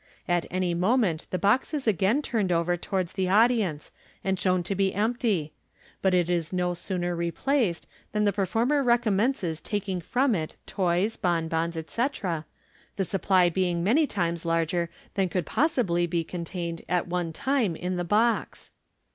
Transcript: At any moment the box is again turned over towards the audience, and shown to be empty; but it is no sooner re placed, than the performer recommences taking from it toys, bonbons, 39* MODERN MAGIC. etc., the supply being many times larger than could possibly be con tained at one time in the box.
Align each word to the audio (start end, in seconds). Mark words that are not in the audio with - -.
At 0.27 0.47
any 0.49 0.73
moment 0.73 1.27
the 1.29 1.37
box 1.37 1.75
is 1.75 1.85
again 1.85 2.23
turned 2.23 2.51
over 2.51 2.75
towards 2.75 3.13
the 3.13 3.29
audience, 3.29 3.91
and 4.23 4.39
shown 4.39 4.63
to 4.63 4.73
be 4.73 4.95
empty; 4.95 5.53
but 6.01 6.15
it 6.15 6.27
is 6.27 6.51
no 6.51 6.73
sooner 6.73 7.15
re 7.15 7.29
placed, 7.29 7.85
than 8.11 8.23
the 8.23 8.33
performer 8.33 8.81
recommences 8.83 9.61
taking 9.61 10.01
from 10.01 10.33
it 10.33 10.55
toys, 10.65 11.17
bonbons, 11.17 11.53
39* 11.53 11.53
MODERN 11.53 11.67
MAGIC. 11.75 11.85
etc., 11.85 12.45
the 12.95 13.05
supply 13.05 13.49
being 13.49 13.83
many 13.83 14.07
times 14.07 14.43
larger 14.43 14.89
than 15.13 15.29
could 15.29 15.45
possibly 15.45 16.07
be 16.07 16.23
con 16.23 16.45
tained 16.45 16.81
at 16.89 17.05
one 17.07 17.31
time 17.31 17.75
in 17.75 17.95
the 17.97 18.03
box. 18.03 18.71